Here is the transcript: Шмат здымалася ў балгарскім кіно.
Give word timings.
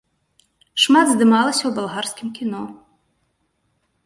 Шмат 0.83 1.07
здымалася 1.11 1.63
ў 1.67 1.71
балгарскім 1.77 2.27
кіно. 2.39 2.63